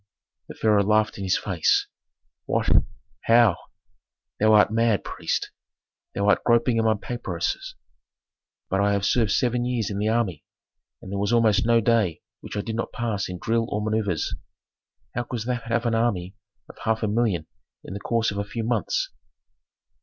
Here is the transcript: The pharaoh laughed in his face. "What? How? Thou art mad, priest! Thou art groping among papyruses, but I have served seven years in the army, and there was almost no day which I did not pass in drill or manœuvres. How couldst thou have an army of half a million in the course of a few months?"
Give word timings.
The 0.47 0.55
pharaoh 0.55 0.81
laughed 0.81 1.19
in 1.19 1.23
his 1.23 1.37
face. 1.37 1.85
"What? 2.45 2.69
How? 3.25 3.55
Thou 4.39 4.51
art 4.53 4.71
mad, 4.71 5.03
priest! 5.03 5.51
Thou 6.15 6.27
art 6.29 6.43
groping 6.43 6.79
among 6.79 7.01
papyruses, 7.01 7.75
but 8.67 8.81
I 8.81 8.93
have 8.93 9.05
served 9.05 9.29
seven 9.29 9.63
years 9.63 9.91
in 9.91 9.99
the 9.99 10.07
army, 10.07 10.43
and 11.03 11.11
there 11.11 11.19
was 11.19 11.31
almost 11.31 11.67
no 11.67 11.81
day 11.81 12.23
which 12.39 12.57
I 12.57 12.61
did 12.61 12.75
not 12.75 12.91
pass 12.91 13.29
in 13.29 13.37
drill 13.37 13.67
or 13.69 13.79
manœuvres. 13.79 14.33
How 15.13 15.21
couldst 15.21 15.45
thou 15.45 15.61
have 15.65 15.85
an 15.85 15.93
army 15.93 16.35
of 16.67 16.79
half 16.79 17.03
a 17.03 17.07
million 17.07 17.45
in 17.83 17.93
the 17.93 17.99
course 17.99 18.31
of 18.31 18.39
a 18.39 18.43
few 18.43 18.63
months?" 18.63 19.11